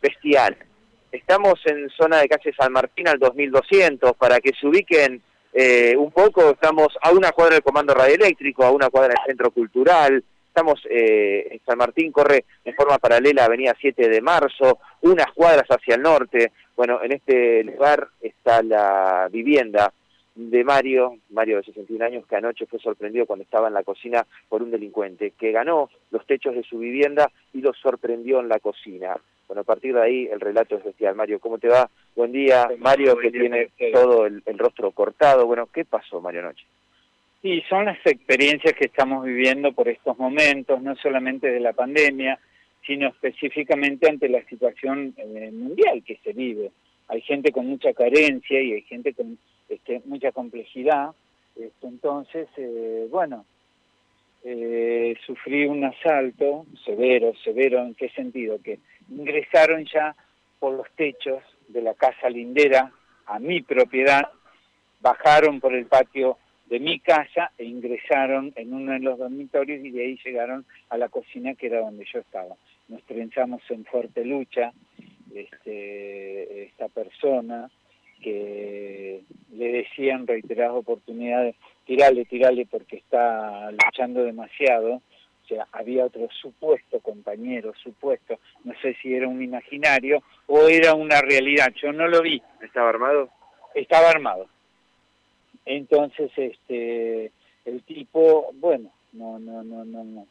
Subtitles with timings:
[0.00, 0.56] bestial.
[1.10, 6.10] Estamos en zona de calle San Martín al 2200, para que se ubiquen eh, un
[6.10, 10.80] poco, estamos a una cuadra del Comando Radioeléctrico, a una cuadra del Centro Cultural, estamos
[10.90, 15.66] eh, en San Martín, corre en forma paralela a Avenida 7 de Marzo, unas cuadras
[15.68, 19.92] hacia el norte, bueno, en este lugar está la vivienda
[20.34, 24.26] de Mario, Mario de 61 años, que anoche fue sorprendido cuando estaba en la cocina
[24.48, 28.58] por un delincuente, que ganó los techos de su vivienda y lo sorprendió en la
[28.58, 29.16] cocina.
[29.46, 31.14] Bueno, a partir de ahí el relato es bestial.
[31.14, 31.88] Mario, ¿cómo te va?
[32.16, 32.68] Buen día.
[32.78, 35.46] Mario, que tiene todo el, rostro cortado.
[35.46, 36.64] Bueno, ¿qué pasó, Mario, anoche?
[37.42, 42.38] Sí, son las experiencias que estamos viviendo por estos momentos, no solamente de la pandemia,
[42.86, 46.70] sino específicamente ante la situación eh, mundial que se vive.
[47.08, 51.10] Hay gente con mucha carencia y hay gente con este, mucha complejidad.
[51.56, 53.44] Este, entonces, eh, bueno,
[54.44, 58.60] eh, sufrí un asalto severo, severo, ¿en qué sentido?
[58.62, 58.78] Que
[59.08, 60.14] ingresaron ya
[60.58, 62.92] por los techos de la casa lindera
[63.26, 64.28] a mi propiedad,
[65.00, 69.90] bajaron por el patio de mi casa e ingresaron en uno de los dormitorios y
[69.90, 72.54] de ahí llegaron a la cocina que era donde yo estaba.
[72.88, 74.72] Nos trenzamos en fuerte lucha,
[75.34, 77.70] este, esta persona
[78.24, 79.20] que
[79.52, 87.00] le decían reiteradas oportunidades, tirale, tirale porque está luchando demasiado, o sea, había otro supuesto
[87.00, 92.22] compañero, supuesto, no sé si era un imaginario o era una realidad, yo no lo
[92.22, 92.42] vi.
[92.62, 93.28] ¿Estaba armado?
[93.74, 94.48] Estaba armado.
[95.66, 97.30] Entonces, este,
[97.66, 100.26] el tipo, bueno, no, no, no, no, no,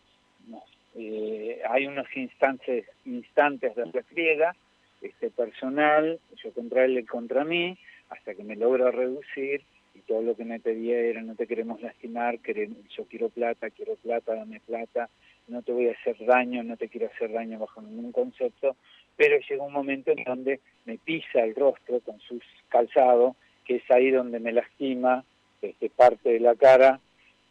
[0.95, 4.55] eh, hay unos instantes, instantes de refriega,
[5.03, 7.77] este personal, yo contra él y contra mí,
[8.09, 9.61] hasta que me logra reducir
[9.95, 13.95] y todo lo que me pedía era no te queremos lastimar, yo quiero plata, quiero
[13.95, 15.09] plata, dame plata,
[15.47, 18.75] no te voy a hacer daño, no te quiero hacer daño bajo ningún concepto,
[19.15, 23.91] pero llega un momento en donde me pisa el rostro con sus calzados, que es
[23.91, 25.23] ahí donde me lastima
[25.61, 26.99] este, parte de la cara,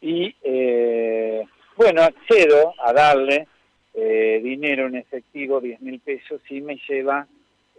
[0.01, 1.45] y eh,
[1.77, 3.47] bueno, accedo a darle
[3.95, 7.27] eh, dinero en efectivo, 10 mil pesos, y me lleva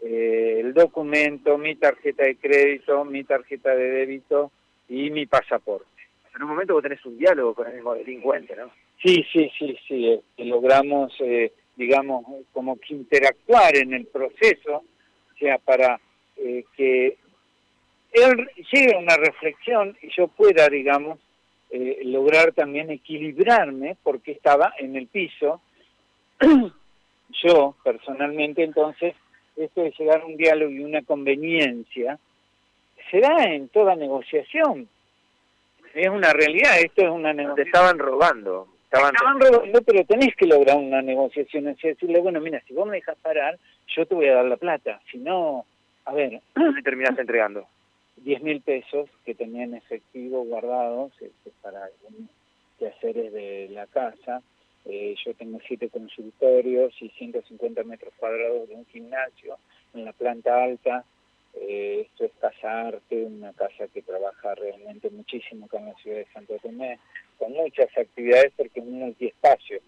[0.06, 4.52] eh, el documento, mi tarjeta de crédito, mi tarjeta de débito
[4.90, 5.88] y mi pasaporte.
[6.36, 8.69] En un momento vos tenés un diálogo con el mismo delincuente, ¿no?
[9.02, 15.38] Sí, sí, sí, sí, eh, logramos, eh, digamos, como que interactuar en el proceso, o
[15.40, 16.00] sea, para
[16.35, 17.18] que
[18.12, 21.20] él llegue a una reflexión y yo pueda, digamos,
[22.03, 25.62] lograr también equilibrarme porque estaba en el piso,
[27.44, 29.16] yo personalmente entonces
[29.56, 32.19] esto de llegar a un diálogo y una conveniencia,
[33.12, 34.88] se da en toda negociación.
[35.94, 37.56] Es una realidad, esto es una negociación.
[37.56, 38.68] Te estaban robando.
[38.86, 39.14] Estaban...
[39.16, 43.58] robando, pero tenés que lograr una negociación, decirle, bueno, mira, si vos me dejas parar,
[43.96, 45.66] yo te voy a dar la plata, si no,
[46.06, 46.41] a ver...
[46.56, 47.68] ¿Qué terminaste entregando?
[48.18, 51.90] 10 mil pesos que tenía en efectivo guardados este, para
[52.80, 54.41] quehaceres de la casa,
[54.86, 59.58] eh, yo tengo siete consultorios y 150 metros cuadrados de un gimnasio
[59.94, 61.06] en la planta alta.
[61.56, 66.18] Eh, esto es Casa Arte, una casa que trabaja realmente muchísimo acá en la ciudad
[66.18, 67.00] de Santo Tomé,
[67.38, 69.80] con muchas actividades porque es un multiespacio.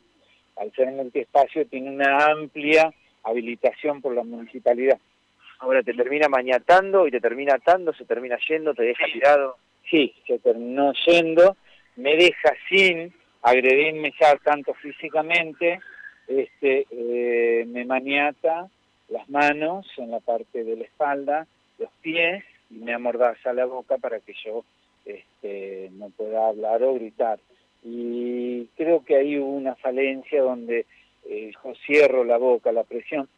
[0.56, 5.00] Al ser un multiespacio tiene una amplia habilitación por la municipalidad.
[5.60, 9.58] Ahora te termina mañatando y te termina atando, se termina yendo, te deja tirado.
[9.90, 11.58] Sí, se terminó yendo,
[11.96, 13.14] me deja sin
[13.46, 15.80] agredirme ya tanto físicamente,
[16.28, 18.68] este, eh, me maniata
[19.10, 21.46] las manos en la parte de la espalda,
[21.78, 24.66] los pies y me amordaza la boca para que yo
[25.06, 27.40] este, no pueda hablar o gritar.
[27.84, 30.88] Y creo que ahí hubo una falencia donde
[31.30, 31.52] eh,
[31.86, 33.30] cierro la boca, la presión,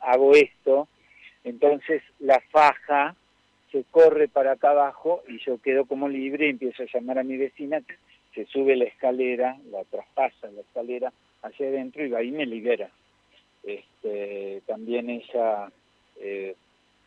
[0.00, 0.88] hago esto,
[1.44, 3.14] entonces la faja
[3.70, 7.24] se corre para acá abajo y yo quedo como libre y empiezo a llamar a
[7.24, 7.82] mi vecina
[8.34, 12.90] se sube la escalera, la traspasa la escalera hacia adentro y ahí me libera.
[13.62, 15.70] Este, también ella
[16.20, 16.54] eh,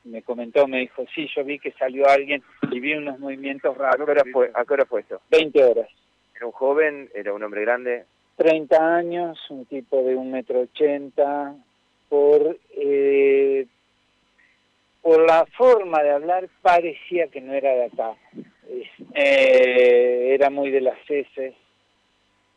[0.04, 4.02] me comentó, me dijo, sí, yo vi que salió alguien y vi unos movimientos raros.
[4.02, 5.22] ¿A qué hora fue, ¿a qué hora fue esto?
[5.32, 5.90] 20 horas.
[6.36, 7.10] ¿Era un joven?
[7.14, 8.06] ¿Era un hombre grande?
[8.38, 11.56] 30 años, un tipo de un metro ochenta,
[12.10, 13.68] por, eh,
[15.02, 18.16] por la forma de hablar parecía que no era de acá.
[19.14, 19.93] Eh,
[20.34, 21.54] era muy de las heces,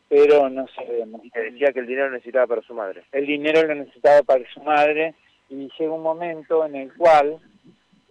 [0.09, 1.21] pero no sabemos.
[1.23, 3.03] Y decía que el dinero necesitaba para su madre.
[3.11, 5.15] El dinero lo necesitaba para su madre
[5.49, 7.39] y llega un momento en el cual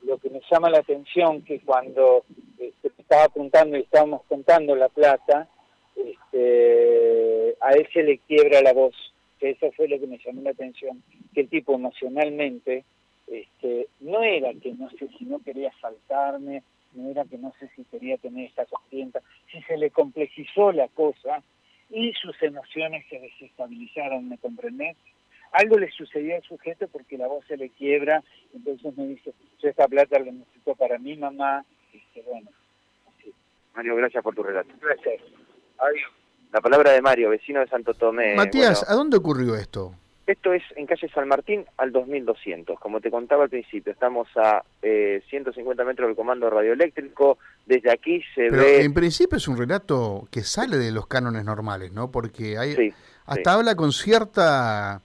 [0.04, 2.24] lo que me llama la atención que cuando
[2.58, 5.48] este, estaba apuntando y estábamos contando la plata,
[5.96, 8.94] este, a él se le quiebra la voz
[9.40, 11.02] Eso fue lo que me llamó la atención,
[11.34, 12.84] que el tipo emocionalmente
[13.26, 16.62] este, no era que no sé si no quería saltarme,
[17.04, 19.20] era que no sé si quería tener esta contienda,
[19.50, 21.42] si se le complejizó la cosa
[21.90, 24.96] y sus emociones se desestabilizaron, ¿me comprendés?
[25.52, 28.22] Algo le sucedió al sujeto porque la voz se le quiebra,
[28.54, 29.32] entonces me dice,
[29.62, 32.50] yo esta plata la necesito para mi mamá, y dice, bueno,
[33.08, 33.32] así.
[33.74, 34.70] Mario, gracias por tu relato.
[34.80, 35.22] Gracias.
[35.78, 36.10] Adiós.
[36.52, 38.34] La palabra de Mario, vecino de Santo Tomé.
[38.34, 39.94] Matías, ¿a dónde ocurrió esto?
[40.26, 42.80] Esto es en calle San Martín al 2200.
[42.80, 47.38] Como te contaba al principio, estamos a 150 eh, metros del comando radioeléctrico.
[47.64, 48.82] Desde aquí se Pero ve.
[48.82, 52.10] En principio es un relato que sale de los cánones normales, ¿no?
[52.10, 52.92] Porque hay,
[53.24, 55.00] hasta habla con cierta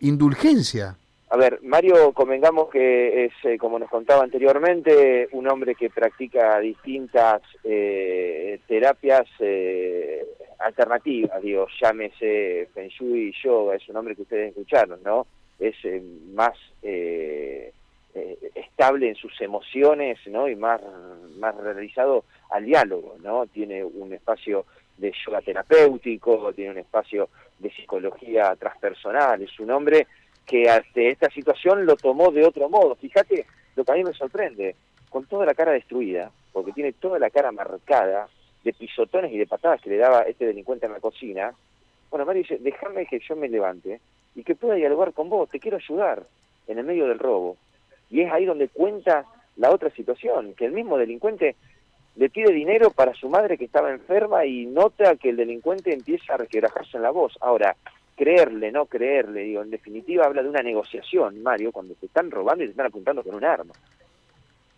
[0.00, 0.96] indulgencia.
[1.30, 6.58] A ver, Mario, convengamos que es, eh, como nos contaba anteriormente, un hombre que practica
[6.58, 10.26] distintas eh, terapias eh,
[10.58, 15.26] alternativas, digo, llámese Feng Shui, Yoga, es un hombre que ustedes escucharon, ¿no?
[15.58, 16.02] Es eh,
[16.32, 17.72] más eh,
[18.14, 20.48] eh, estable en sus emociones, ¿no?
[20.48, 20.80] Y más,
[21.38, 23.46] más realizado al diálogo, ¿no?
[23.46, 24.66] Tiene un espacio
[24.96, 27.28] de yoga terapéutico, tiene un espacio
[27.58, 30.06] de psicología transpersonal, es un hombre
[30.44, 32.96] que ante esta situación lo tomó de otro modo.
[32.96, 33.46] Fíjate
[33.76, 34.74] lo que a mí me sorprende,
[35.08, 38.28] con toda la cara destruida, porque tiene toda la cara marcada,
[38.64, 41.52] de pisotones y de patadas que le daba este delincuente en la cocina,
[42.10, 44.00] bueno, Mario dice, déjame que yo me levante
[44.34, 46.24] y que pueda dialogar con vos, te quiero ayudar
[46.66, 47.56] en el medio del robo.
[48.10, 49.24] Y es ahí donde cuenta
[49.56, 51.56] la otra situación, que el mismo delincuente
[52.16, 56.34] le pide dinero para su madre que estaba enferma y nota que el delincuente empieza
[56.34, 57.36] a requebrajarse en la voz.
[57.40, 57.76] Ahora,
[58.16, 62.64] creerle, no creerle, digo, en definitiva habla de una negociación, Mario, cuando te están robando
[62.64, 63.72] y te están apuntando con un arma.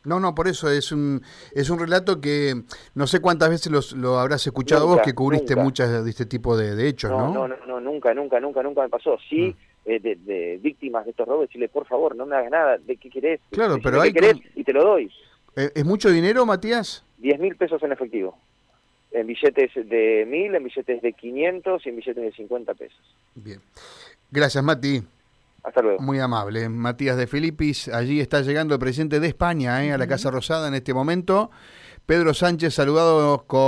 [0.05, 2.63] No, no, por eso es un es un relato que
[2.95, 6.89] no sé cuántas veces lo habrás escuchado vos que cubriste muchas de este tipo de,
[6.89, 7.33] hechos, ¿no?
[7.33, 7.49] ¿no?
[7.49, 9.19] No, no, nunca, nunca, nunca, nunca me pasó.
[9.29, 9.55] Sí,
[9.87, 9.91] mm.
[9.91, 13.11] eh, de, víctimas de estos robos, decirle, por favor, no me hagas nada, ¿de qué
[13.11, 13.41] querés?
[13.51, 14.13] Claro, pero hay...
[14.13, 15.11] querés y te lo doy.
[15.57, 17.05] ¿Eh, ¿Es mucho dinero, Matías?
[17.19, 18.39] Diez mil pesos en efectivo.
[19.13, 23.17] En billetes de mil, en billetes de 500 y en billetes de 50 pesos.
[23.35, 23.61] Bien.
[24.31, 25.03] Gracias, Mati.
[25.63, 26.01] Hasta luego.
[26.01, 26.69] Muy amable.
[26.69, 29.93] Matías de Filipis, allí está llegando el presidente de España ¿eh?
[29.93, 31.51] a la Casa Rosada en este momento.
[32.07, 33.59] Pedro Sánchez, saludado con...